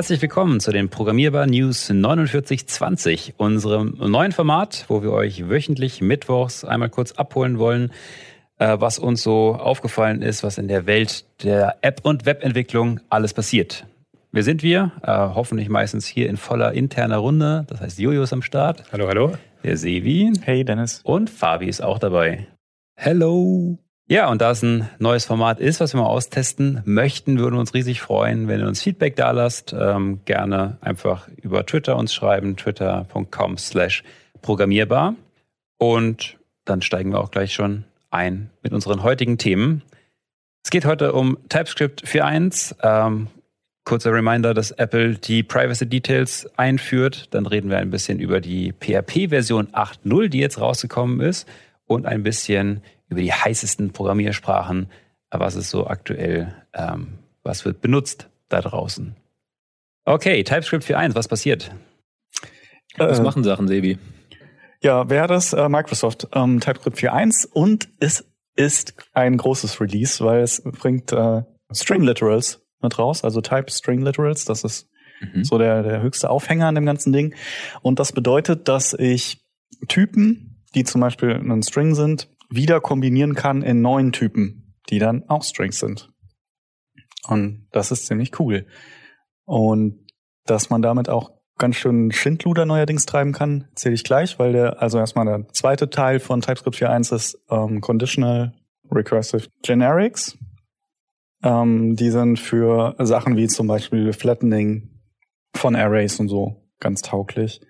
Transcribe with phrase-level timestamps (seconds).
[0.00, 6.64] Herzlich willkommen zu den Programmierbar News 4920, unserem neuen Format, wo wir euch wöchentlich mittwochs
[6.64, 7.92] einmal kurz abholen wollen,
[8.56, 13.34] äh, was uns so aufgefallen ist, was in der Welt der App- und Webentwicklung alles
[13.34, 13.84] passiert.
[14.32, 17.66] Wir sind wir, äh, hoffentlich meistens hier in voller interner Runde.
[17.68, 18.84] Das heißt, Jojo ist am Start.
[18.92, 19.32] Hallo, hallo.
[19.64, 20.32] Der Sevi.
[20.40, 21.02] Hey, Dennis.
[21.04, 22.46] Und Fabi ist auch dabei.
[22.96, 23.76] Hello.
[24.10, 27.60] Ja, und da es ein neues Format ist, was wir mal austesten möchten, würden wir
[27.60, 29.72] uns riesig freuen, wenn ihr uns Feedback da lasst.
[29.72, 34.02] Ähm, gerne einfach über Twitter uns schreiben, twitter.com slash
[34.42, 35.14] programmierbar.
[35.78, 39.82] Und dann steigen wir auch gleich schon ein mit unseren heutigen Themen.
[40.64, 42.74] Es geht heute um TypeScript 4.1.
[42.82, 43.28] Ähm,
[43.84, 47.28] kurzer Reminder, dass Apple die Privacy Details einführt.
[47.30, 51.46] Dann reden wir ein bisschen über die PHP-Version 8.0, die jetzt rausgekommen ist.
[51.86, 54.90] Und ein bisschen über die heißesten Programmiersprachen,
[55.30, 59.14] was ist so aktuell, ähm, was wird benutzt da draußen.
[60.04, 61.70] Okay, TypeScript 4.1, was passiert?
[62.96, 63.98] Was äh, machen Sachen, Sebi?
[64.82, 65.52] Ja, wer das?
[65.52, 66.28] Äh, Microsoft.
[66.32, 68.24] Ähm, TypeScript 4.1 und es
[68.56, 74.00] ist ein großes Release, weil es bringt äh, String Literals mit raus, also Type String
[74.02, 74.88] Literals, das ist
[75.20, 75.44] mhm.
[75.44, 77.34] so der, der höchste Aufhänger an dem ganzen Ding.
[77.82, 79.44] Und das bedeutet, dass ich
[79.88, 85.28] Typen, die zum Beispiel ein String sind, wieder kombinieren kann in neuen Typen, die dann
[85.28, 86.10] auch Strings sind.
[87.28, 88.66] Und das ist ziemlich cool.
[89.44, 90.06] Und
[90.46, 94.82] dass man damit auch ganz schön Schindluder neuerdings treiben kann, zähle ich gleich, weil der,
[94.82, 98.54] also erstmal der zweite Teil von TypeScript 4.1 ist ähm, Conditional
[98.90, 100.36] Recursive Generics.
[101.42, 104.90] Ähm, die sind für Sachen wie zum Beispiel Flattening
[105.54, 107.60] von Arrays und so ganz tauglich.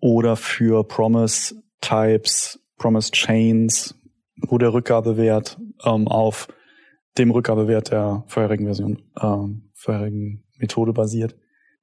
[0.00, 3.99] Oder für Promise Types, Promise Chains,
[4.46, 6.48] wo der Rückgabewert ähm, auf
[7.18, 11.36] dem Rückgabewert der vorherigen Version, ähm, vorherigen Methode basiert.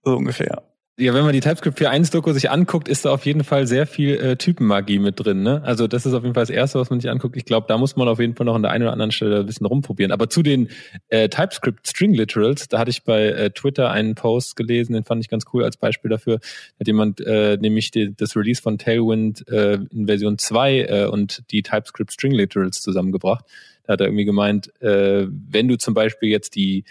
[0.04, 0.64] So ungefähr.
[1.00, 4.16] Ja, wenn man die TypeScript 4.1-Doku sich anguckt, ist da auf jeden Fall sehr viel
[4.16, 5.44] äh, Typenmagie mit drin.
[5.44, 5.62] Ne?
[5.63, 7.38] Also das ist auf jeden Fall das Erste, was man sich anguckt.
[7.38, 9.41] Ich glaube, da muss man auf jeden Fall noch an der einen oder anderen Stelle
[9.41, 10.12] ein bisschen rumprobieren.
[10.12, 10.69] Aber zu den
[11.09, 15.24] äh, TypeScript String Literals, da hatte ich bei äh, Twitter einen Post gelesen, den fand
[15.24, 16.40] ich ganz cool als Beispiel dafür.
[16.40, 21.06] Da hat jemand äh, nämlich die, das Release von Tailwind äh, in Version 2 äh,
[21.06, 23.46] und die TypeScript String Literals zusammengebracht.
[23.84, 26.86] Da hat er irgendwie gemeint, äh, wenn du zum Beispiel jetzt die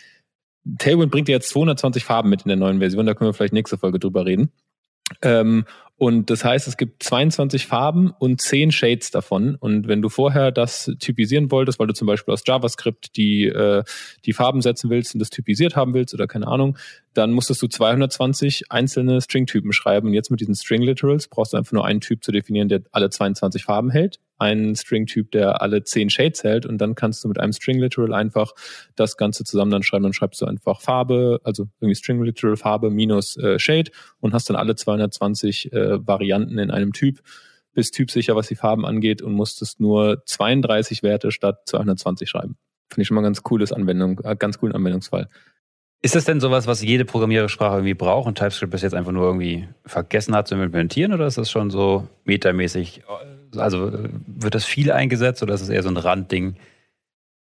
[0.78, 3.78] Tailwind bringt jetzt 220 Farben mit in der neuen Version, da können wir vielleicht nächste
[3.78, 4.50] Folge drüber reden.
[5.22, 5.64] Ähm,
[5.98, 9.54] und das heißt, es gibt 22 Farben und 10 Shades davon.
[9.54, 13.82] Und wenn du vorher das typisieren wolltest, weil du zum Beispiel aus JavaScript die, äh,
[14.26, 16.76] die Farben setzen willst und das typisiert haben willst oder keine Ahnung,
[17.14, 20.08] dann musstest du 220 einzelne String-Typen schreiben.
[20.08, 23.08] Und jetzt mit diesen String-Literals brauchst du einfach nur einen Typ zu definieren, der alle
[23.08, 27.40] 22 Farben hält einen String-Typ, der alle zehn Shades hält und dann kannst du mit
[27.40, 28.52] einem String-Literal einfach
[28.94, 30.04] das Ganze zusammen dann schreiben.
[30.04, 34.56] Dann schreibst du einfach Farbe, also irgendwie String-Literal Farbe minus äh, Shade und hast dann
[34.56, 37.20] alle 220 äh, Varianten in einem Typ.
[37.72, 42.56] Bist typsicher, was die Farben angeht und musstest nur 32 Werte statt 220 schreiben.
[42.88, 45.28] Finde ich schon mal ganz cooles Anwendung, äh, ganz coolen Anwendungsfall.
[46.02, 49.24] Ist das denn sowas, was jede Programmiersprache irgendwie braucht und TypeScript bis jetzt einfach nur
[49.24, 53.02] irgendwie vergessen hat zu implementieren oder ist das schon so metamäßig
[53.58, 53.92] also
[54.26, 56.56] wird das viel eingesetzt oder ist es eher so ein Randding?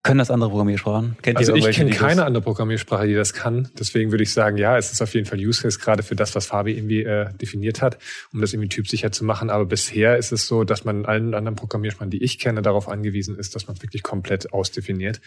[0.03, 1.17] Können das andere Programmiersprachen?
[1.21, 3.69] Kennt also ich kenne keine andere Programmiersprache, die das kann.
[3.77, 6.33] Deswegen würde ich sagen, ja, es ist auf jeden Fall Use Case gerade für das,
[6.33, 7.99] was Fabi irgendwie äh, definiert hat,
[8.33, 9.51] um das irgendwie typsicher zu machen.
[9.51, 12.89] Aber bisher ist es so, dass man in allen anderen Programmiersprachen, die ich kenne, darauf
[12.89, 15.21] angewiesen ist, dass man es wirklich komplett ausdefiniert.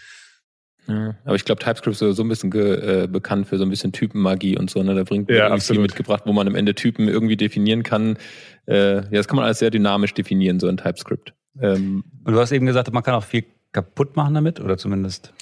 [0.86, 3.92] Ja, aber ich glaube, TypeScript ist so ein bisschen äh, bekannt für so ein bisschen
[3.92, 4.82] Typenmagie und so.
[4.82, 4.94] Ne?
[4.94, 8.18] Da bringt ja, viel mitgebracht, wo man am Ende Typen irgendwie definieren kann.
[8.66, 11.32] Äh, ja, das kann man alles sehr dynamisch definieren, so in TypeScript.
[11.60, 15.32] Ähm, und du hast eben gesagt, man kann auch viel kaputt machen damit, oder zumindest?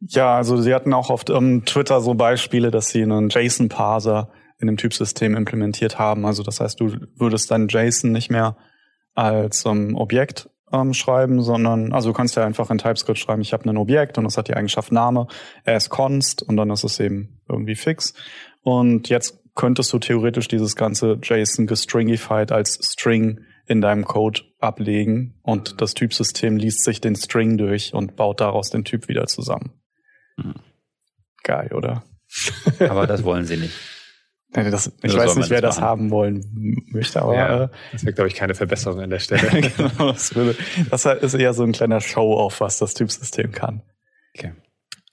[0.00, 4.66] Ja, also sie hatten auch auf ähm, Twitter so Beispiele, dass sie einen JSON-Parser in
[4.66, 6.26] dem Typsystem implementiert haben.
[6.26, 8.56] Also das heißt, du würdest dann JSON nicht mehr
[9.14, 13.52] als ähm, Objekt ähm, schreiben, sondern, also du kannst ja einfach in TypeScript schreiben, ich
[13.52, 15.26] habe ein Objekt und das hat die Eigenschaft Name,
[15.64, 18.14] er ist const und dann ist es eben irgendwie fix.
[18.62, 25.38] Und jetzt könntest du theoretisch dieses ganze JSON gestringified als String in deinem Code ablegen
[25.42, 29.72] und das Typsystem liest sich den String durch und baut daraus den Typ wieder zusammen.
[30.36, 30.54] Mhm.
[31.42, 32.04] Geil, oder?
[32.80, 33.74] Aber das wollen sie nicht.
[34.50, 38.14] Das, ich weiß nicht, wer das, das haben wollen möchte, aber ja, äh, das wäre,
[38.14, 39.60] glaube ich, keine Verbesserung an der Stelle.
[39.76, 40.56] genau, das, würde,
[40.90, 43.82] das ist eher so ein kleiner Show-off, was das Typsystem kann.
[44.34, 44.54] Okay.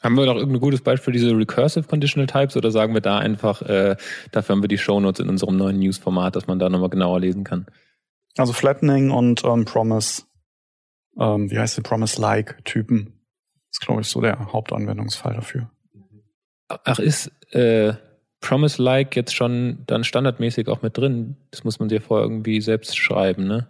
[0.01, 3.17] Haben wir noch irgendein gutes Beispiel für diese Recursive Conditional Types oder sagen wir da
[3.17, 3.97] einfach, äh,
[4.31, 7.43] dafür haben wir die Shownotes in unserem neuen News-Format, dass man da nochmal genauer lesen
[7.43, 7.65] kann?
[8.38, 10.23] Also Flattening und ähm, Promise,
[11.19, 13.19] ähm, wie heißt die Promise-like-Typen,
[13.71, 15.71] ist, glaube ich, so der Hauptanwendungsfall dafür.
[16.67, 17.93] Ach, ist äh,
[18.45, 21.36] Promise-like jetzt schon dann standardmäßig auch mit drin?
[21.51, 23.68] Das muss man dir vorher irgendwie selbst schreiben, ne?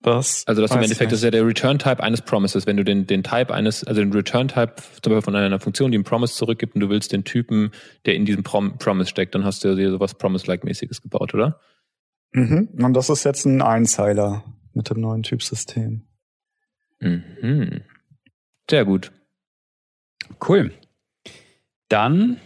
[0.00, 2.66] Das also das im Endeffekt ich ist ja der Return-Type eines Promises.
[2.66, 5.96] Wenn du den, den Type eines, also den Return-Type zum Beispiel von einer Funktion, die
[5.96, 7.72] einen Promise zurückgibt und du willst den Typen,
[8.04, 11.58] der in diesem Prom Promise steckt, dann hast du dir sowas Promise-like-mäßiges gebaut, oder?
[12.32, 12.68] Mhm.
[12.78, 14.44] Und das ist jetzt ein Einzeiler
[14.74, 16.02] mit dem neuen Typsystem.
[17.00, 17.80] Mhm.
[18.68, 19.10] Sehr gut.
[20.46, 20.72] Cool.
[21.88, 22.40] Dann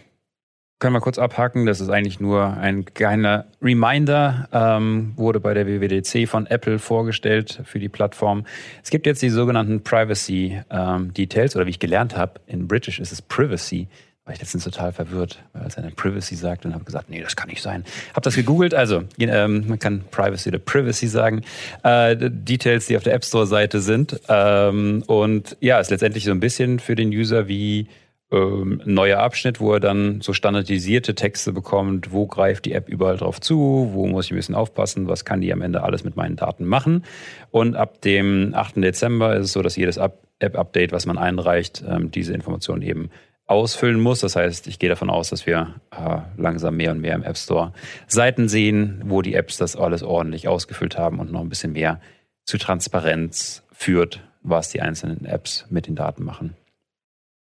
[0.79, 1.65] können wir kurz abhaken.
[1.65, 4.47] Das ist eigentlich nur ein kleiner Reminder.
[4.51, 8.45] Ähm, wurde bei der WWDC von Apple vorgestellt für die Plattform.
[8.81, 12.99] Es gibt jetzt die sogenannten Privacy ähm, Details oder wie ich gelernt habe, in British
[12.99, 13.87] ist es Privacy.
[14.23, 17.35] War ich letztens total verwirrt, weil es eine Privacy sagt und habe gesagt, nee, das
[17.35, 17.83] kann nicht sein.
[18.11, 18.75] Habe das gegoogelt.
[18.75, 21.41] Also ähm, man kann Privacy oder Privacy sagen.
[21.83, 24.21] Äh, Details, die auf der App Store Seite sind.
[24.29, 27.87] Ähm, und ja, ist letztendlich so ein bisschen für den User wie
[28.31, 33.17] ähm, neuer Abschnitt, wo er dann so standardisierte Texte bekommt, wo greift die App überall
[33.17, 36.15] drauf zu, wo muss ich ein bisschen aufpassen, was kann die am Ende alles mit
[36.15, 37.05] meinen Daten machen.
[37.51, 38.77] Und ab dem 8.
[38.77, 43.09] Dezember ist es so, dass jedes App-Update, was man einreicht, ähm, diese Informationen eben
[43.47, 44.19] ausfüllen muss.
[44.19, 47.37] Das heißt, ich gehe davon aus, dass wir äh, langsam mehr und mehr im App
[47.37, 47.73] Store
[48.07, 51.99] Seiten sehen, wo die Apps das alles ordentlich ausgefüllt haben und noch ein bisschen mehr
[52.45, 56.55] zu Transparenz führt, was die einzelnen Apps mit den Daten machen.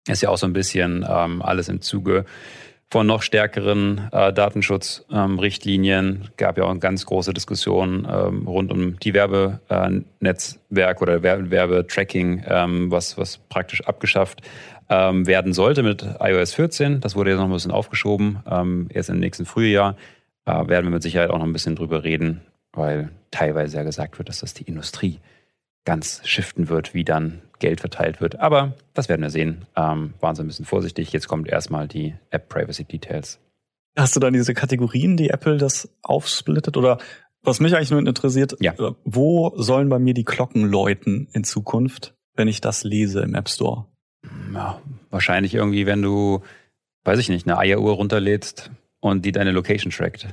[0.08, 2.26] Ist ja auch so ein bisschen ähm, alles im Zuge
[2.92, 6.06] von noch stärkeren äh, Datenschutzrichtlinien.
[6.06, 12.44] Ähm, Gab ja auch eine ganz große Diskussion ähm, rund um die Werbenetzwerk oder Werbetracking,
[12.48, 14.42] ähm, was, was praktisch abgeschafft
[14.90, 17.02] ähm, werden sollte mit iOS 14.
[17.02, 18.40] Das wurde jetzt noch ein bisschen aufgeschoben.
[18.50, 19.96] Ähm, erst im nächsten Frühjahr
[20.46, 22.42] äh, werden wir mit Sicherheit auch noch ein bisschen drüber reden,
[22.72, 25.20] weil teilweise ja gesagt wird, dass das die Industrie
[25.86, 28.40] ganz shiften wird, wie dann Geld verteilt wird.
[28.40, 29.66] Aber das werden wir sehen.
[29.76, 31.12] Ähm, waren Sie ein bisschen vorsichtig.
[31.14, 33.40] Jetzt kommt erstmal die App Privacy Details.
[33.98, 36.76] Hast du dann diese Kategorien, die Apple das aufsplittet?
[36.76, 36.98] Oder
[37.44, 38.74] was mich eigentlich nur interessiert, Ja.
[38.74, 43.36] äh, wo sollen bei mir die Glocken läuten in Zukunft, wenn ich das lese im
[43.36, 43.86] App Store?
[44.54, 44.82] Ja,
[45.12, 46.42] wahrscheinlich irgendwie, wenn du,
[47.06, 50.28] weiß ich nicht, eine Eieruhr runterlädst und die deine Location trackt.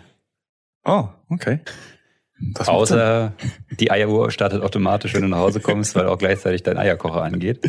[0.84, 1.60] Oh, okay.
[2.55, 2.69] Das.
[2.69, 3.33] Außer
[3.79, 7.61] die Eieruhr startet automatisch, wenn du nach Hause kommst, weil auch gleichzeitig dein Eierkocher angeht.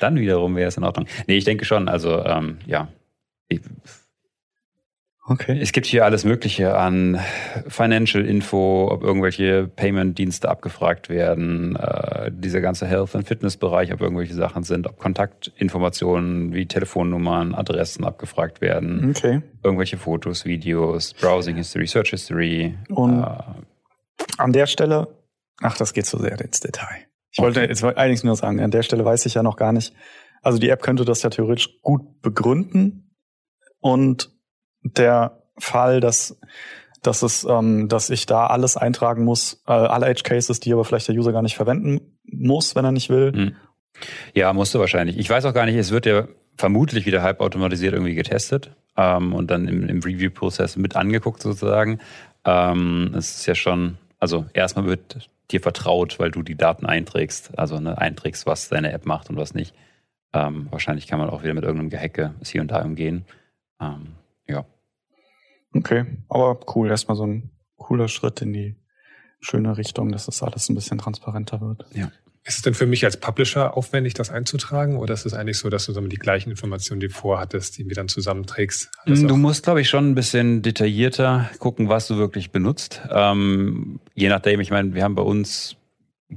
[0.00, 1.06] Dann wiederum wäre es in Ordnung.
[1.26, 1.88] Nee, ich denke schon.
[1.88, 2.88] Also ähm, ja,
[3.48, 3.60] Ich-
[5.30, 5.58] Okay.
[5.60, 7.20] es gibt hier alles Mögliche an
[7.68, 14.32] Financial Info, ob irgendwelche Payment-Dienste abgefragt werden, äh, dieser ganze Health- und Fitness-Bereich, ob irgendwelche
[14.32, 19.42] Sachen sind, ob Kontaktinformationen wie Telefonnummern, Adressen abgefragt werden, Okay.
[19.62, 22.74] irgendwelche Fotos, Videos, Browsing History, Search History.
[22.88, 23.26] Und- äh,
[24.36, 25.08] An der Stelle,
[25.60, 27.06] ach, das geht zu sehr ins Detail.
[27.30, 29.94] Ich wollte jetzt eigentlich nur sagen, an der Stelle weiß ich ja noch gar nicht.
[30.42, 33.14] Also die App könnte das ja theoretisch gut begründen
[33.80, 34.30] und
[34.82, 36.38] der Fall, dass
[37.02, 40.84] dass es, ähm, dass ich da alles eintragen muss, äh, alle Edge Cases, die aber
[40.84, 43.32] vielleicht der User gar nicht verwenden muss, wenn er nicht will.
[43.32, 43.56] Hm.
[44.34, 45.18] Ja, musste wahrscheinlich.
[45.18, 49.50] Ich weiß auch gar nicht, es wird ja vermutlich wieder halbautomatisiert irgendwie getestet ähm, und
[49.50, 52.00] dann im, im Review-Prozess mit angeguckt sozusagen.
[52.44, 57.58] Ähm, es ist ja schon, also erstmal wird dir vertraut, weil du die Daten einträgst,
[57.58, 59.74] also ne, einträgst, was deine App macht und was nicht.
[60.32, 63.24] Ähm, wahrscheinlich kann man auch wieder mit irgendeinem Gehacke es hier und da umgehen.
[63.80, 64.14] Ähm,
[64.46, 64.66] ja.
[65.74, 68.76] Okay, aber cool, erstmal so ein cooler Schritt in die
[69.40, 71.86] schöne Richtung, dass das alles ein bisschen transparenter wird.
[72.48, 74.96] Ist es denn für mich als Publisher aufwendig, das einzutragen?
[74.96, 77.92] Oder ist es eigentlich so, dass du die gleichen Informationen, die du vorhattest, die mir
[77.92, 78.90] dann zusammenträgst?
[79.04, 83.02] alles Du musst, glaube ich, schon ein bisschen detaillierter gucken, was du wirklich benutzt.
[83.10, 85.76] Ähm, je nachdem, ich meine, wir haben bei uns,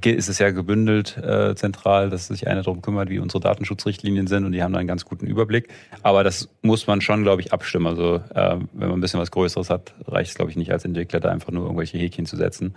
[0.03, 4.43] ist es ja gebündelt äh, zentral, dass sich einer darum kümmert, wie unsere Datenschutzrichtlinien sind
[4.43, 5.69] und die haben da einen ganz guten Überblick.
[6.03, 7.87] Aber das muss man schon, glaube ich, abstimmen.
[7.87, 10.83] Also äh, wenn man ein bisschen was Größeres hat, reicht es, glaube ich, nicht als
[10.83, 12.75] Entwickler, da einfach nur irgendwelche Häkchen zu setzen.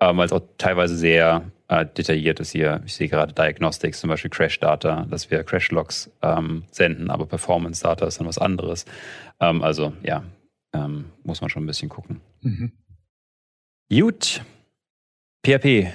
[0.00, 2.82] Ähm, weil es auch teilweise sehr äh, detailliert ist hier.
[2.84, 8.20] Ich sehe gerade Diagnostics, zum Beispiel Crash-Data, dass wir Crash-Logs ähm, senden, aber Performance-Data ist
[8.20, 8.84] dann was anderes.
[9.40, 10.24] Ähm, also ja,
[10.72, 12.20] ähm, muss man schon ein bisschen gucken.
[12.42, 12.72] Mhm.
[13.90, 14.42] Gut.
[15.46, 15.92] PHP,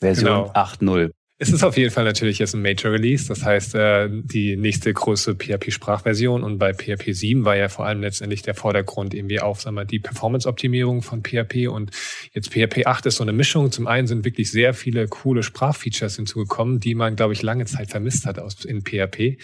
[0.00, 0.52] Version Genau.
[0.52, 1.10] 8.0.
[1.42, 4.92] Es ist auf jeden Fall natürlich jetzt ein Major Release, das heißt äh, die nächste
[4.92, 9.60] große PHP-Sprachversion und bei PHP 7 war ja vor allem letztendlich der Vordergrund irgendwie auf
[9.60, 11.90] sagen wir, die Performance-Optimierung von PHP und
[12.32, 13.72] jetzt PHP 8 ist so eine Mischung.
[13.72, 17.90] Zum einen sind wirklich sehr viele coole Sprachfeatures hinzugekommen, die man, glaube ich, lange Zeit
[17.90, 19.38] vermisst hat aus, in PHP.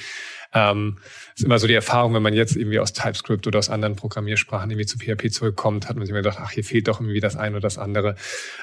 [0.54, 0.98] Ähm,
[1.34, 4.70] ist immer so die Erfahrung, wenn man jetzt irgendwie aus TypeScript oder aus anderen Programmiersprachen
[4.70, 7.36] irgendwie zu PHP zurückkommt, hat man sich immer gedacht, ach, hier fehlt doch irgendwie das
[7.36, 8.16] eine oder das andere.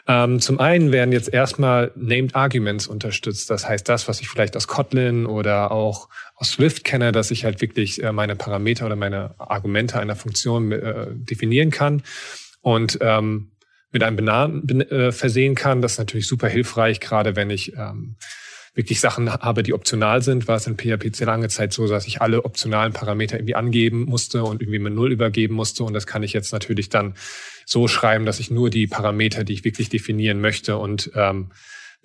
[0.08, 3.50] Ähm, zum einen werden jetzt erstmal Named Arguments unterstützt.
[3.50, 7.46] Das heißt, das, was ich vielleicht aus Kotlin oder auch aus Swift kenne, dass ich
[7.46, 12.04] halt wirklich äh, meine Parameter oder meine Argumente einer Funktion äh, definieren kann.
[12.62, 13.51] Und ähm,
[13.96, 15.82] mit einem Benamen äh, versehen kann.
[15.82, 18.18] Das ist natürlich super hilfreich, gerade wenn ich ähm,
[18.75, 22.05] wirklich Sachen habe, die optional sind, war es in PHP sehr lange Zeit so, dass
[22.05, 25.86] ich alle optionalen Parameter irgendwie angeben musste und irgendwie mit Null übergeben musste.
[25.86, 27.15] Und das kann ich jetzt natürlich dann
[27.65, 31.51] so schreiben, dass ich nur die Parameter, die ich wirklich definieren möchte und ähm,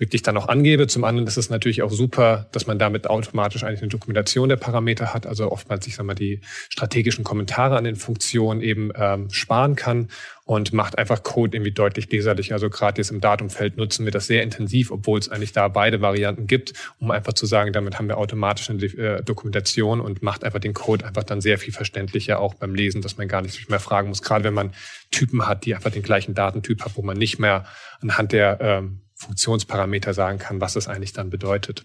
[0.01, 0.87] wirklich dann auch angebe.
[0.87, 4.57] Zum anderen ist es natürlich auch super, dass man damit automatisch eigentlich eine Dokumentation der
[4.57, 6.41] Parameter hat, also oftmals, ich mal, die
[6.71, 10.09] strategischen Kommentare an den Funktionen eben ähm, sparen kann
[10.47, 12.55] und macht einfach Code irgendwie deutlich leserlich.
[12.55, 16.01] Also gerade jetzt im Datumfeld nutzen wir das sehr intensiv, obwohl es eigentlich da beide
[16.01, 20.45] Varianten gibt, um einfach zu sagen, damit haben wir automatisch eine äh, Dokumentation und macht
[20.45, 23.69] einfach den Code einfach dann sehr viel verständlicher auch beim Lesen, dass man gar nicht
[23.69, 24.23] mehr fragen muss.
[24.23, 24.73] Gerade wenn man
[25.11, 27.67] Typen hat, die einfach den gleichen Datentyp hat, wo man nicht mehr
[28.01, 31.85] anhand der ähm, Funktionsparameter sagen kann, was das eigentlich dann bedeutet.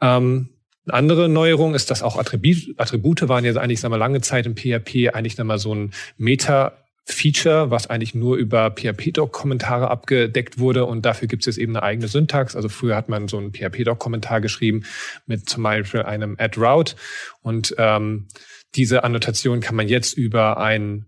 [0.00, 0.50] Ähm,
[0.84, 4.46] eine andere Neuerung ist, dass auch Attribute, Attribute waren jetzt eigentlich, sagen wir, lange Zeit
[4.46, 6.72] im PHP eigentlich nochmal so ein Meta
[7.04, 11.82] Feature, was eigentlich nur über PHP-Doc-Kommentare abgedeckt wurde und dafür gibt es jetzt eben eine
[11.82, 12.54] eigene Syntax.
[12.54, 14.84] Also früher hat man so einen PHP-Doc-Kommentar geschrieben
[15.26, 16.94] mit zum Beispiel einem Add-Route
[17.42, 18.28] und ähm,
[18.74, 21.06] diese Annotation kann man jetzt über ein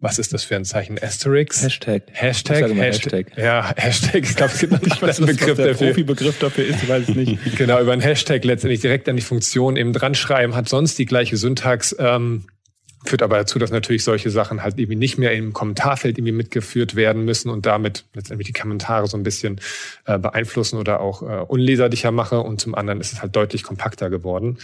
[0.00, 0.96] was ist das für ein Zeichen?
[1.02, 1.62] Asterix?
[1.62, 2.02] Hashtag.
[2.12, 2.68] Hashtag.
[2.68, 2.76] Hashtag.
[2.76, 3.26] Hashtag.
[3.36, 4.22] Ja, Hashtag.
[4.22, 5.88] Ich glaube, es gibt noch nicht mal einen Begriff der dafür.
[5.88, 7.38] Profi-Begriff dafür ist, ich weiß es nicht.
[7.56, 11.06] genau, über ein Hashtag letztendlich direkt an die Funktion eben dran schreiben, hat sonst die
[11.06, 12.44] gleiche Syntax, ähm,
[13.04, 16.94] führt aber dazu, dass natürlich solche Sachen halt irgendwie nicht mehr im Kommentarfeld irgendwie mitgeführt
[16.94, 19.60] werden müssen und damit letztendlich die Kommentare so ein bisschen
[20.04, 22.40] äh, beeinflussen oder auch äh, unleserlicher mache.
[22.40, 24.58] Und zum anderen ist es halt deutlich kompakter geworden.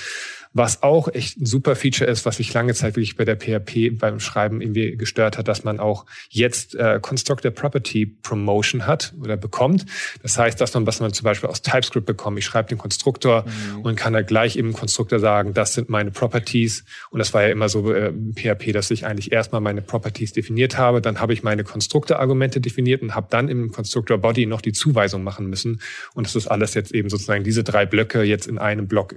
[0.54, 3.98] Was auch echt ein super Feature ist, was sich lange Zeit wirklich bei der PHP
[3.98, 9.36] beim Schreiben irgendwie gestört hat, dass man auch jetzt äh, Constructor Property Promotion hat oder
[9.36, 9.84] bekommt.
[10.22, 13.44] Das heißt, dass man, was man zum Beispiel aus TypeScript bekommt, ich schreibe den Konstruktor
[13.44, 13.80] mhm.
[13.80, 16.84] und kann da gleich im Konstruktor sagen, das sind meine Properties.
[17.10, 20.78] Und das war ja immer so äh, PHP, dass ich eigentlich erstmal meine Properties definiert
[20.78, 24.72] habe, dann habe ich meine Konstruktorargumente definiert und habe dann im Constructor Body noch die
[24.72, 25.80] Zuweisung machen müssen.
[26.14, 29.16] Und das ist alles jetzt eben sozusagen diese drei Blöcke jetzt in einem Block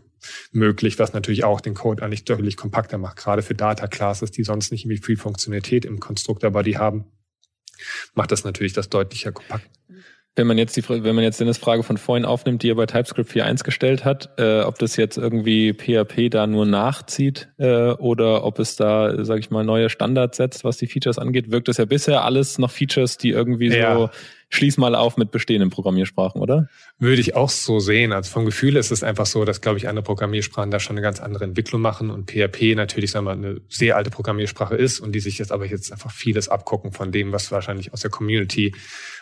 [0.52, 4.44] möglich, was natürlich auch den Code eigentlich deutlich kompakter macht, gerade für Data Classes, die
[4.44, 7.06] sonst nicht irgendwie viel Funktionalität im Constructor Body haben,
[8.14, 9.70] macht das natürlich das deutlicher kompakt.
[10.36, 12.86] Wenn man jetzt die, wenn man jetzt Dennis Frage von vorhin aufnimmt, die er bei
[12.86, 18.44] TypeScript 4.1 gestellt hat, äh, ob das jetzt irgendwie PHP da nur nachzieht äh, oder
[18.44, 21.78] ob es da, sage ich mal, neue Standards setzt, was die Features angeht, wirkt das
[21.78, 23.96] ja bisher alles noch Features, die irgendwie ja.
[23.96, 24.10] so
[24.50, 26.70] schließ mal auf mit bestehenden Programmiersprachen, oder?
[27.00, 28.14] Würde ich auch so sehen.
[28.14, 31.02] Also vom Gefühl ist es einfach so, dass, glaube ich, andere Programmiersprachen da schon eine
[31.02, 35.00] ganz andere Entwicklung machen und PHP natürlich, sagen wir mal, eine sehr alte Programmiersprache ist
[35.00, 38.12] und die sich jetzt aber jetzt einfach vieles abgucken von dem, was wahrscheinlich aus der
[38.12, 38.74] Community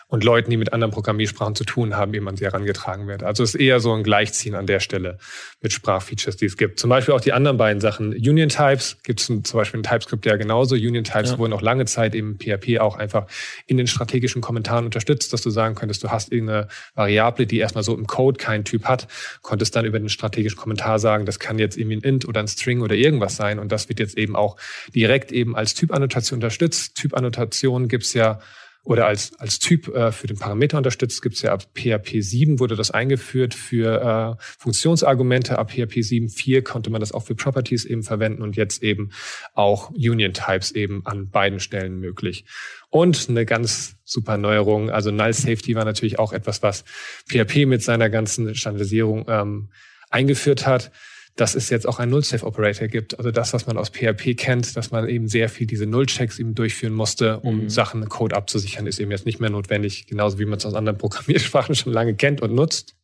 [0.08, 3.24] und Leuten, die mit anderen Programmiersprachen zu tun haben, eben an sie herangetragen wird.
[3.24, 5.18] Also es ist eher so ein Gleichziehen an der Stelle
[5.60, 6.78] mit Sprachfeatures, die es gibt.
[6.78, 8.12] Zum Beispiel auch die anderen beiden Sachen.
[8.12, 10.76] Union Types gibt es zum Beispiel in TypeScript ja genauso.
[10.76, 11.38] Union Types ja.
[11.38, 13.26] wurden auch lange Zeit im PHP auch einfach
[13.66, 17.84] in den strategischen Kommentaren unterstützt, dass du sagen könntest, du hast irgendeine Variable, die erstmal
[17.84, 19.08] so im Code keinen Typ hat,
[19.42, 22.48] konntest dann über den strategischen Kommentar sagen, das kann jetzt irgendwie ein Int oder ein
[22.48, 23.58] String oder irgendwas sein.
[23.58, 24.56] Und das wird jetzt eben auch
[24.94, 26.94] direkt eben als Typannotation unterstützt.
[26.94, 28.40] Typannotation gibt's ja
[28.86, 31.20] oder als, als Typ äh, für den Parameter unterstützt.
[31.20, 35.58] Gibt es ja ab PHP 7 wurde das eingeführt für äh, Funktionsargumente.
[35.58, 39.10] Ab PHP 7.4 konnte man das auch für Properties eben verwenden und jetzt eben
[39.54, 42.44] auch Union Types eben an beiden Stellen möglich.
[42.88, 46.84] Und eine ganz super Neuerung, also Null Safety war natürlich auch etwas, was
[47.28, 49.68] PHP mit seiner ganzen Standardisierung ähm,
[50.10, 50.92] eingeführt hat
[51.36, 53.18] dass es jetzt auch einen Null-Safe-Operator gibt.
[53.18, 56.54] Also das, was man aus PHP kennt, dass man eben sehr viel diese Null-Checks eben
[56.54, 57.68] durchführen musste, um mhm.
[57.68, 60.98] Sachen, Code abzusichern, ist eben jetzt nicht mehr notwendig, genauso wie man es aus anderen
[60.98, 62.96] Programmiersprachen schon lange kennt und nutzt.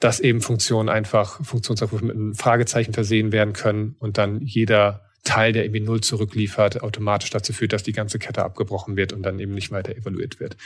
[0.00, 5.52] Dass eben Funktionen einfach, Funktionsaufrufe mit einem Fragezeichen versehen werden können und dann jeder Teil,
[5.52, 9.38] der irgendwie Null zurückliefert, automatisch dazu führt, dass die ganze Kette abgebrochen wird und dann
[9.40, 10.56] eben nicht weiter evaluiert wird.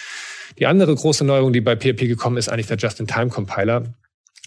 [0.58, 3.94] Die andere große Neuerung, die bei PHP gekommen ist, eigentlich der Just-in-Time-Compiler.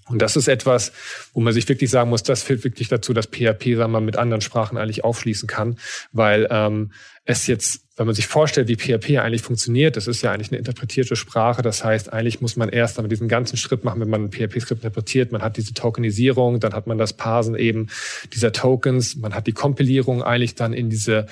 [0.07, 0.91] Und das ist etwas,
[1.33, 4.17] wo man sich wirklich sagen muss, das führt wirklich dazu, dass PHP, sagen wir mit
[4.17, 5.77] anderen Sprachen eigentlich aufschließen kann,
[6.12, 6.91] weil ähm,
[7.24, 10.59] es jetzt, wenn man sich vorstellt, wie PHP eigentlich funktioniert, das ist ja eigentlich eine
[10.59, 11.63] interpretierte Sprache.
[11.63, 14.83] Das heißt, eigentlich muss man erst einmal diesen ganzen Schritt machen, wenn man ein PHP-Skript
[14.83, 15.31] interpretiert.
[15.31, 17.88] Man hat diese Tokenisierung, dann hat man das Parsen eben
[18.31, 21.25] dieser Tokens, man hat die Kompilierung eigentlich dann in diese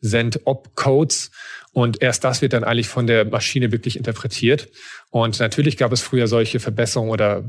[0.00, 1.32] Send-Op-Codes
[1.72, 4.68] und erst das wird dann eigentlich von der Maschine wirklich interpretiert.
[5.10, 7.44] Und natürlich gab es früher solche Verbesserungen oder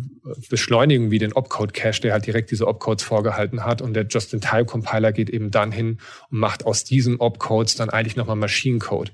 [0.49, 3.81] Beschleunigungen wie den Opcode-Cache, der halt direkt diese Opcodes vorgehalten hat.
[3.81, 5.97] Und der Just-in-Time-Compiler geht eben dann hin
[6.29, 9.11] und macht aus diesen Opcodes dann eigentlich nochmal Maschinencode,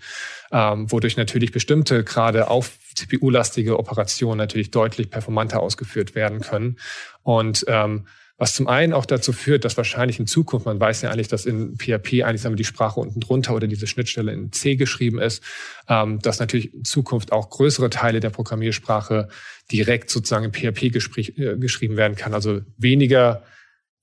[0.52, 6.78] ähm, wodurch natürlich bestimmte, gerade auf CPU-lastige Operationen natürlich deutlich performanter ausgeführt werden können.
[7.24, 8.08] Und ähm,
[8.38, 11.46] was zum einen auch dazu führt, dass wahrscheinlich in Zukunft, man weiß ja eigentlich, dass
[11.46, 15.20] in PHP eigentlich sagen wir, die Sprache unten drunter oder diese Schnittstelle in C geschrieben
[15.20, 15.44] ist,
[15.90, 19.30] ähm, dass natürlich in Zukunft auch größere Teile der Programmiersprache
[19.72, 22.36] direkt sozusagen in PHP äh, geschrieben werden kann.
[22.36, 23.44] Also weniger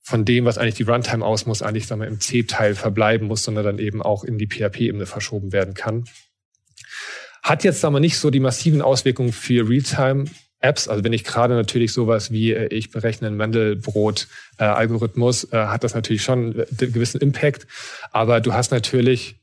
[0.01, 3.43] von dem, was eigentlich die Runtime aus muss, eigentlich sagen wir, im C-Teil verbleiben muss,
[3.43, 6.05] sondern dann eben auch in die PHP-Ebene verschoben werden kann.
[7.41, 10.25] Hat jetzt aber nicht so die massiven Auswirkungen für Realtime
[10.65, 15.83] Apps, also wenn ich gerade natürlich sowas wie äh, ich berechne einen Mandelbrot-Algorithmus, äh, hat
[15.83, 17.67] das natürlich schon einen gewissen Impact.
[18.11, 19.39] Aber du hast natürlich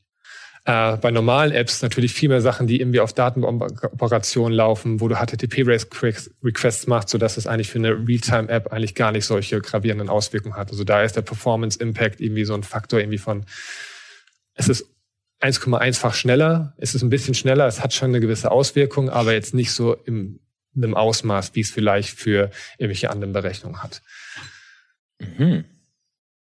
[0.65, 5.15] äh, bei normalen Apps natürlich viel mehr Sachen, die irgendwie auf Datenoperationen laufen, wo du
[5.15, 10.71] HTTP-Requests machst, sodass es eigentlich für eine Realtime-App eigentlich gar nicht solche gravierenden Auswirkungen hat.
[10.71, 13.45] Also da ist der Performance-Impact irgendwie so ein Faktor irgendwie von,
[14.55, 14.85] es ist
[15.41, 19.53] 1,1-fach schneller, es ist ein bisschen schneller, es hat schon eine gewisse Auswirkung, aber jetzt
[19.53, 20.39] nicht so im
[20.75, 24.01] einem Ausmaß, wie es vielleicht für irgendwelche anderen Berechnungen hat.
[25.19, 25.65] Mhm.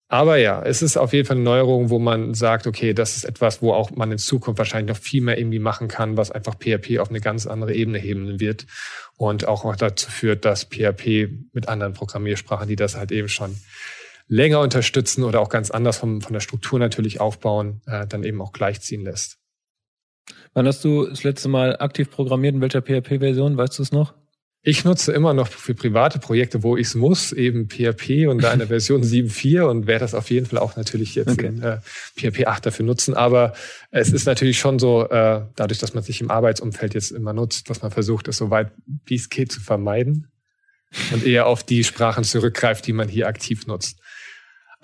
[0.08, 3.24] Aber ja, es ist auf jeden Fall eine Neuerung, wo man sagt, okay, das ist
[3.24, 6.54] etwas, wo auch man in Zukunft wahrscheinlich noch viel mehr irgendwie machen kann, was einfach
[6.54, 8.66] PHP auf eine ganz andere Ebene heben wird
[9.16, 13.56] und auch dazu führt, dass PHP mit anderen Programmiersprachen, die das halt eben schon
[14.28, 18.40] länger unterstützen oder auch ganz anders vom, von der Struktur natürlich aufbauen, äh, dann eben
[18.40, 19.38] auch gleichziehen lässt.
[20.54, 22.54] Wann hast du das letzte Mal aktiv programmiert?
[22.54, 23.56] In welcher PHP-Version?
[23.56, 24.14] Weißt du es noch?
[24.66, 28.50] Ich nutze immer noch für private Projekte, wo ich es muss, eben PHP und da
[28.50, 31.48] eine Version 7.4 und werde das auf jeden Fall auch natürlich jetzt okay.
[31.48, 31.80] in äh,
[32.16, 33.12] PHP 8 dafür nutzen.
[33.12, 33.52] Aber
[33.90, 37.68] es ist natürlich schon so, äh, dadurch, dass man sich im Arbeitsumfeld jetzt immer nutzt,
[37.68, 38.70] was man versucht, es so weit
[39.04, 40.28] wie es geht zu vermeiden
[41.12, 43.98] und eher auf die Sprachen zurückgreift, die man hier aktiv nutzt.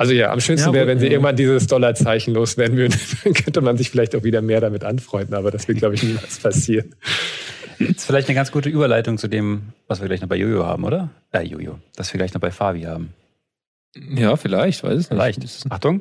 [0.00, 1.12] Also ja, am schönsten ja, wäre, wenn sie ja.
[1.12, 5.35] irgendwann dieses Dollarzeichen loswerden würden, dann könnte man sich vielleicht auch wieder mehr damit anfreunden,
[5.35, 6.95] aber das wird, glaube ich, niemals passieren.
[7.78, 10.64] Das ist vielleicht eine ganz gute Überleitung zu dem, was wir gleich noch bei Jojo
[10.64, 11.11] haben, oder?
[11.33, 13.12] Äh, Jojo, das wir gleich noch bei Fabi haben.
[13.95, 15.08] Ja, vielleicht, weiß es nicht.
[15.08, 15.67] Vielleicht.
[15.69, 16.00] Achtung.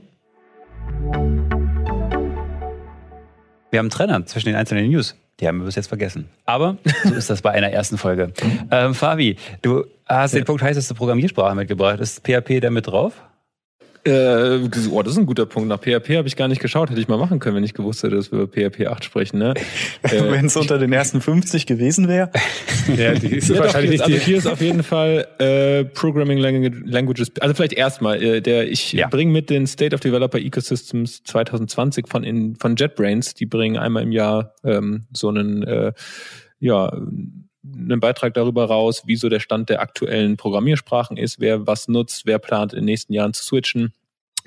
[3.69, 5.17] Wir haben einen Trenner zwischen den einzelnen News.
[5.41, 6.29] Die haben wir bis jetzt vergessen.
[6.45, 8.31] Aber so ist das bei einer ersten Folge.
[8.71, 10.39] Ähm, Fabi, du hast ja.
[10.39, 11.99] den Punkt heißeste Programmiersprache mitgebracht.
[11.99, 13.13] Ist PHP da mit drauf?
[14.09, 15.69] Äh, oh, das ist ein guter Punkt.
[15.69, 16.89] Nach PHP habe ich gar nicht geschaut.
[16.89, 19.37] Hätte ich mal machen können, wenn ich gewusst hätte, dass wir über PHP 8 sprechen.
[19.37, 19.53] Ne?
[20.03, 22.31] äh, wenn es unter den ersten 50 gewesen wäre.
[22.97, 24.17] ja, die ist ja, wahrscheinlich doch, nicht.
[24.17, 27.31] Also hier ist auf jeden Fall äh, Programming Languages.
[27.39, 29.07] Also vielleicht erstmal, äh, der ich ja.
[29.07, 33.35] bringe mit den State of Developer Ecosystems 2020 von in, von JetBrains.
[33.35, 35.93] Die bringen einmal im Jahr ähm, so einen äh,
[36.59, 36.91] ja
[37.63, 42.25] einen Beitrag darüber raus, wie so der Stand der aktuellen Programmiersprachen ist, wer was nutzt,
[42.25, 43.93] wer plant in den nächsten Jahren zu switchen.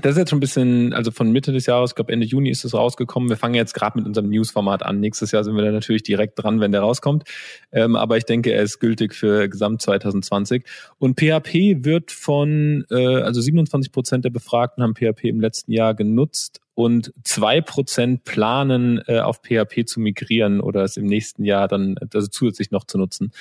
[0.03, 2.51] Das ist jetzt schon ein bisschen, also von Mitte des Jahres, ich glaube Ende Juni
[2.51, 3.29] ist es rausgekommen.
[3.29, 4.99] Wir fangen jetzt gerade mit unserem News-Format an.
[4.99, 7.23] Nächstes Jahr sind wir da natürlich direkt dran, wenn der rauskommt.
[7.71, 10.65] Ähm, aber ich denke, er ist gültig für Gesamt 2020.
[10.99, 15.95] Und PHP wird von, äh, also 27 Prozent der Befragten haben PHP im letzten Jahr
[15.95, 21.69] genutzt und zwei Prozent planen, äh, auf PHP zu migrieren oder es im nächsten Jahr
[21.69, 23.33] dann also zusätzlich noch zu nutzen.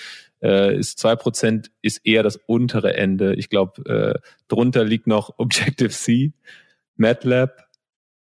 [0.42, 3.36] Äh, ist zwei Prozent ist eher das untere Ende.
[3.36, 6.34] Ich glaube, äh, drunter liegt noch Objective-C,
[6.96, 7.52] MATLAB,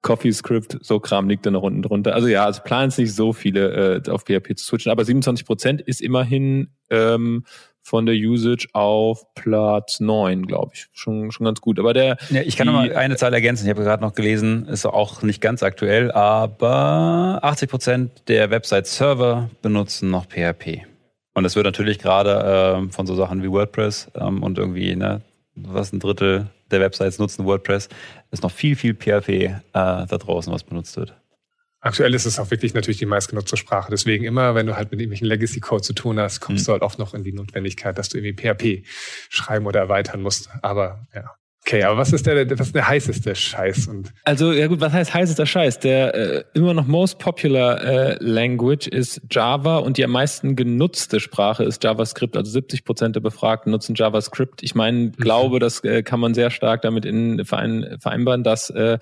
[0.02, 2.14] CoffeeScript, so Kram liegt da noch unten drunter.
[2.14, 5.44] Also ja, also planen es nicht so viele äh, auf PHP zu switchen, aber 27
[5.44, 7.44] Prozent ist immerhin ähm,
[7.82, 10.88] von der Usage auf Platz 9, glaube ich.
[10.92, 11.78] Schon, schon ganz gut.
[11.78, 12.18] Aber der.
[12.30, 13.64] Ja, ich kann die, noch mal eine Zahl ergänzen.
[13.64, 19.50] Ich habe gerade noch gelesen, ist auch nicht ganz aktuell, aber 80 Prozent der Website-Server
[19.62, 20.86] benutzen noch PHP.
[21.38, 25.22] Und das wird natürlich gerade äh, von so Sachen wie WordPress ähm, und irgendwie, ne,
[25.54, 27.88] was ein Drittel der Websites nutzen WordPress,
[28.32, 31.14] ist noch viel, viel PHP äh, da draußen, was benutzt wird.
[31.80, 33.88] Aktuell ist es auch wirklich natürlich die meistgenutzte Sprache.
[33.88, 36.66] Deswegen immer, wenn du halt mit irgendwelchen Legacy-Code zu tun hast, kommst mhm.
[36.66, 38.84] du halt oft noch in die Notwendigkeit, dass du irgendwie PHP
[39.28, 40.50] schreiben oder erweitern musst.
[40.62, 41.30] Aber ja,
[41.68, 43.88] Okay, aber was ist der, was ist der heißeste Scheiß?
[43.88, 45.80] Und also ja gut, was heißt heißester Scheiß?
[45.80, 51.20] Der äh, immer noch most popular äh, language ist Java und die am meisten genutzte
[51.20, 52.38] Sprache ist JavaScript.
[52.38, 54.62] Also 70 Prozent der Befragten nutzen JavaScript.
[54.62, 55.12] Ich meine, mhm.
[55.12, 58.98] glaube, das äh, kann man sehr stark damit in verein, vereinbaren, dass äh,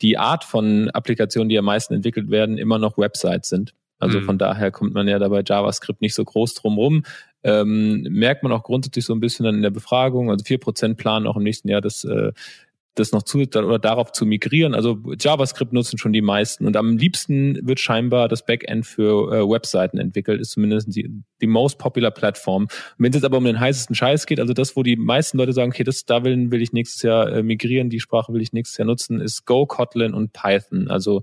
[0.00, 3.74] die Art von Applikationen, die am meisten entwickelt werden, immer noch Websites sind.
[3.98, 4.24] Also mhm.
[4.24, 7.02] von daher kommt man ja dabei JavaScript nicht so groß drum rum.
[7.46, 10.96] Ähm, merkt man auch grundsätzlich so ein bisschen dann in der Befragung, also vier Prozent
[10.96, 12.32] planen auch im nächsten Jahr das, äh,
[12.96, 14.74] das noch zu oder darauf zu migrieren.
[14.74, 19.48] Also JavaScript nutzen schon die meisten und am liebsten wird scheinbar das Backend für äh,
[19.48, 21.08] Webseiten entwickelt, ist zumindest die,
[21.40, 22.66] die most popular Plattform.
[22.98, 25.52] Wenn es jetzt aber um den heißesten Scheiß geht, also das, wo die meisten Leute
[25.52, 28.52] sagen, okay, das da will, will ich nächstes Jahr äh, migrieren, die Sprache will ich
[28.52, 30.88] nächstes Jahr nutzen, ist Go, Kotlin und Python.
[30.88, 31.22] Also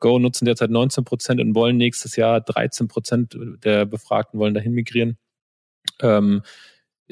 [0.00, 4.72] Go nutzen derzeit 19 Prozent und wollen nächstes Jahr 13 Prozent der Befragten wollen dahin
[4.72, 5.16] migrieren
[6.02, 6.42] ähm,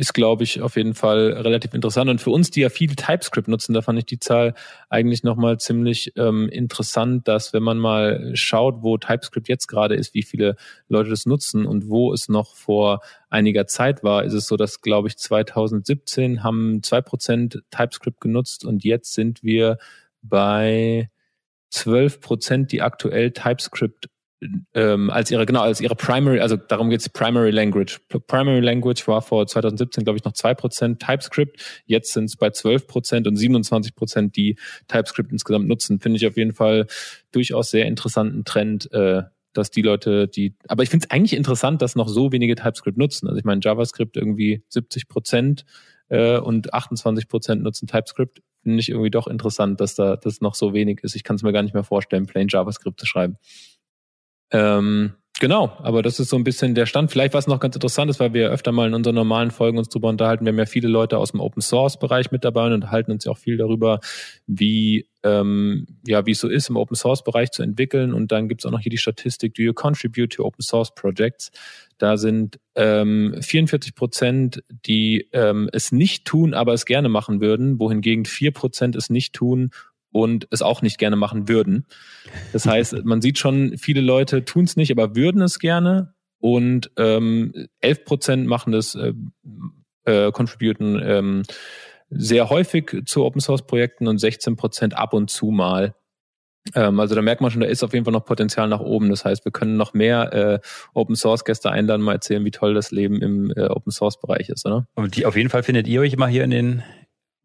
[0.00, 2.08] ist, glaube ich, auf jeden Fall relativ interessant.
[2.08, 4.54] Und für uns, die ja viel TypeScript nutzen, da fand ich die Zahl
[4.88, 10.14] eigentlich nochmal ziemlich ähm, interessant, dass wenn man mal schaut, wo TypeScript jetzt gerade ist,
[10.14, 10.56] wie viele
[10.88, 14.80] Leute das nutzen und wo es noch vor einiger Zeit war, ist es so, dass,
[14.80, 19.76] glaube ich, 2017 haben zwei Prozent TypeScript genutzt und jetzt sind wir
[20.22, 21.10] bei
[21.70, 24.08] 12 Prozent, die aktuell TypeScript
[24.74, 28.00] ähm, als ihre, genau, als ihre Primary, also darum geht's Primary Language.
[28.26, 31.82] Primary Language war vor 2017, glaube ich, noch zwei Prozent TypeScript.
[31.86, 34.56] Jetzt sind es bei 12 Prozent und 27%, Prozent, die
[34.88, 36.00] TypeScript insgesamt nutzen.
[36.00, 36.86] Finde ich auf jeden Fall
[37.32, 39.22] durchaus sehr interessanten Trend, äh,
[39.52, 42.96] dass die Leute, die, aber ich finde es eigentlich interessant, dass noch so wenige TypeScript
[42.96, 43.26] nutzen.
[43.26, 45.64] Also ich meine, JavaScript irgendwie 70 Prozent
[46.08, 48.42] äh, und 28 Prozent nutzen TypeScript.
[48.62, 51.16] Finde ich irgendwie doch interessant, dass da das noch so wenig ist.
[51.16, 53.36] Ich kann es mir gar nicht mehr vorstellen, plain JavaScript zu schreiben.
[54.50, 57.10] Ähm, genau, aber das ist so ein bisschen der Stand.
[57.10, 59.88] Vielleicht was noch ganz interessant ist, weil wir öfter mal in unseren normalen Folgen uns
[59.88, 60.44] drüber unterhalten.
[60.44, 63.24] Wir haben ja viele Leute aus dem Open Source Bereich mit dabei und unterhalten uns
[63.24, 64.00] ja auch viel darüber,
[64.46, 68.12] wie ähm, ja wie es so ist, im Open Source Bereich zu entwickeln.
[68.12, 71.50] Und dann gibt's auch noch hier die Statistik, do you contribute to Open Source Projects?
[71.98, 77.78] Da sind ähm, 44 Prozent, die ähm, es nicht tun, aber es gerne machen würden,
[77.78, 79.70] wohingegen vier Prozent es nicht tun
[80.12, 81.86] und es auch nicht gerne machen würden.
[82.52, 86.14] Das heißt, man sieht schon, viele Leute tun es nicht, aber würden es gerne.
[86.38, 89.12] Und ähm, 11 Prozent machen das, äh,
[90.04, 91.42] äh, contributen ähm,
[92.08, 95.94] sehr häufig zu Open Source Projekten und 16 Prozent ab und zu mal.
[96.74, 99.10] Ähm, also da merkt man schon, da ist auf jeden Fall noch Potenzial nach oben.
[99.10, 100.58] Das heißt, wir können noch mehr äh,
[100.94, 104.48] Open Source Gäste einladen, mal erzählen, wie toll das Leben im äh, Open Source Bereich
[104.48, 104.86] ist, oder?
[104.94, 106.82] Und die auf jeden Fall findet ihr euch immer hier in den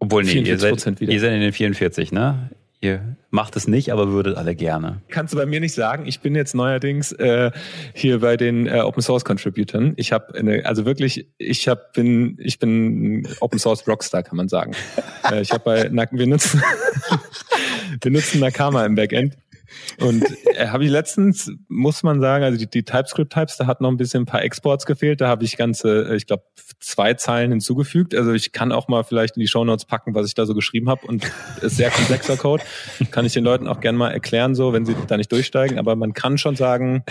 [0.06, 1.12] obwohl, nee, ihr seid, wieder.
[1.12, 2.50] ihr seid in den 44, ne?
[2.82, 5.02] Ihr macht es nicht, aber würdet alle gerne.
[5.10, 6.06] Kannst du bei mir nicht sagen.
[6.06, 7.50] Ich bin jetzt neuerdings äh,
[7.94, 9.94] hier bei den äh, Open Source Contributern.
[9.96, 14.74] Ich habe also wirklich, ich hab, bin, ich bin Open Source Rockstar, kann man sagen.
[15.32, 16.62] äh, ich habe bei, wir nutzen,
[18.02, 19.36] wir nutzen Nakama im Backend
[20.00, 23.90] und äh, habe ich letztens, muss man sagen, also die, die TypeScript-Types, da hat noch
[23.90, 25.22] ein bisschen ein paar Exports gefehlt.
[25.22, 26.44] Da habe ich ganze, äh, ich glaube,
[26.80, 28.16] zwei Zeilen hinzugefügt.
[28.16, 30.90] Also ich kann auch mal vielleicht in die Shownotes packen, was ich da so geschrieben
[30.90, 31.06] habe.
[31.08, 31.26] Und
[31.62, 32.64] ist sehr komplexer Code.
[33.12, 35.80] Kann ich den Leuten auch gerne mal erklären, so, wenn sie da nicht durchsteigen.
[35.80, 37.04] Aber man kann schon sagen,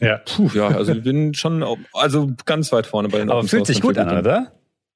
[0.00, 0.18] ja.
[0.18, 3.80] Puh, ja, also ich bin schon also ganz weit vorne bei den Aber fühlt sich
[3.80, 4.52] gut an, oder?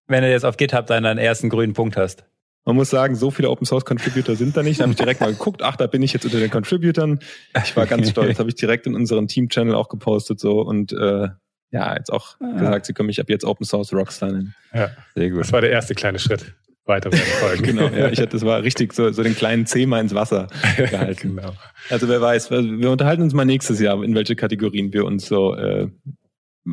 [0.07, 2.25] Wenn du jetzt auf GitHub deinen ersten grünen Punkt hast.
[2.67, 4.81] Man muss sagen, so viele Open Source Contributor sind da nicht.
[4.81, 7.21] Da habe ich direkt mal geguckt, ach, da bin ich jetzt unter den Contributern.
[7.65, 11.29] Ich war ganz stolz, habe ich direkt in unseren Team-Channel auch gepostet so und äh,
[11.73, 12.59] ja, jetzt auch ah.
[12.59, 14.55] gesagt, sie können mich ab jetzt Open Source Rockstar nennen.
[14.75, 15.41] Ja, sehr gut.
[15.41, 16.55] Das war der erste kleine Schritt.
[16.87, 17.63] Weiter folgen.
[17.77, 20.49] genau, ja, ich hatte, das war richtig so, so den kleinen Zeh mal ins Wasser
[20.77, 21.37] gehalten.
[21.37, 21.53] genau.
[21.89, 25.55] Also wer weiß, wir unterhalten uns mal nächstes Jahr, in welche Kategorien wir uns so
[25.55, 25.89] äh,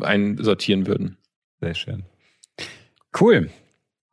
[0.02, 1.18] einsortieren würden.
[1.62, 2.04] Sehr schön.
[3.20, 3.50] Cool.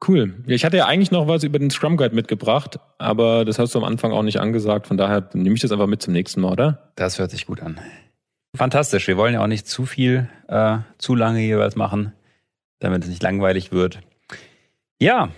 [0.06, 0.34] Cool.
[0.46, 3.78] Ich hatte ja eigentlich noch was über den Scrum Guide mitgebracht, aber das hast du
[3.78, 4.86] am Anfang auch nicht angesagt.
[4.86, 6.92] Von daher nehme ich das einfach mit zum nächsten Mal, oder?
[6.96, 7.80] Das hört sich gut an.
[8.54, 9.06] Fantastisch.
[9.08, 12.12] Wir wollen ja auch nicht zu viel, äh, zu lange jeweils machen,
[12.80, 14.00] damit es nicht langweilig wird.
[15.00, 15.30] Ja,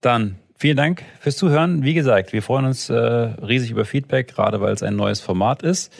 [0.00, 1.82] dann vielen Dank fürs Zuhören.
[1.82, 5.62] Wie gesagt, wir freuen uns äh, riesig über Feedback, gerade weil es ein neues Format
[5.62, 5.92] ist.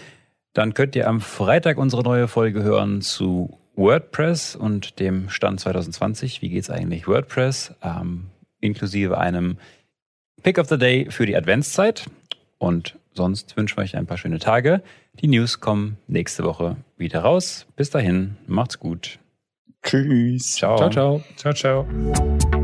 [0.55, 6.43] Dann könnt ihr am Freitag unsere neue Folge hören zu WordPress und dem Stand 2020.
[6.43, 7.75] Wie geht's eigentlich WordPress?
[7.83, 8.27] Ähm,
[8.61, 9.57] inklusive einem
[10.43, 12.07] Pick of the Day für die Adventszeit.
[12.59, 14.83] Und sonst wünschen wir euch ein paar schöne Tage.
[15.21, 17.67] Die News kommen nächste Woche wieder raus.
[17.77, 19.19] Bis dahin, macht's gut.
[19.83, 20.55] Tschüss.
[20.55, 20.77] Ciao.
[20.77, 21.25] Ciao, ciao.
[21.37, 22.62] Ciao, ciao.